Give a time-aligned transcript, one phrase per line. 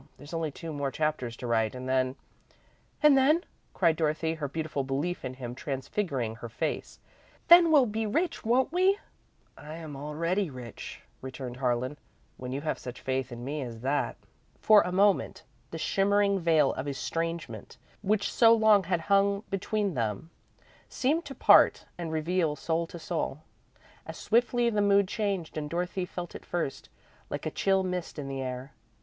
[0.17, 2.15] There's only two more chapters to write, and then"
[3.03, 3.43] "And then,"
[3.75, 6.97] cried Dorothy, her beautiful belief in him transfiguring her face,
[7.49, 8.97] "then we'll be rich, won't we?"
[9.55, 11.97] "I am already rich," returned Harlan,
[12.37, 14.17] "when you have such faith in me as that."
[14.59, 20.31] For a moment the shimmering veil of estrangement which so long had hung between them,
[20.89, 23.43] seemed to part, and reveal soul to soul.
[24.07, 26.89] As swiftly the mood changed and Dorothy felt it first,
[27.29, 28.71] like a chill mist in the air.